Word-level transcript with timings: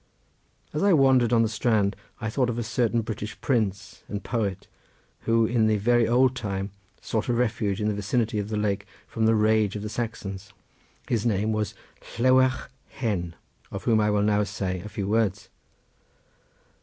As 0.73 0.81
I 0.81 0.93
wandered 0.93 1.31
on 1.31 1.43
the 1.43 1.47
strand 1.47 1.95
I 2.19 2.31
thought 2.31 2.49
of 2.49 2.57
a 2.57 2.63
certain 2.63 3.01
British 3.03 3.39
prince 3.39 4.01
and 4.07 4.23
poet, 4.23 4.65
who 5.25 5.45
in 5.45 5.67
the 5.67 5.77
very 5.77 6.07
old 6.07 6.35
time 6.35 6.71
sought 7.01 7.27
a 7.27 7.33
refuge 7.33 7.79
in 7.79 7.87
the 7.87 7.93
vicinity 7.93 8.39
of 8.39 8.49
the 8.49 8.57
lake 8.57 8.87
from 9.07 9.27
the 9.27 9.35
rage 9.35 9.75
of 9.75 9.83
the 9.83 9.89
Saxons. 9.89 10.53
His 11.07 11.23
name 11.23 11.51
was 11.51 11.75
Llewarch 12.17 12.71
Hen, 12.89 13.35
of 13.69 13.83
whom 13.83 13.99
I 14.01 14.09
will 14.09 14.23
now 14.23 14.43
say 14.43 14.79
a 14.79 14.89
few 14.89 15.07
words. 15.07 15.49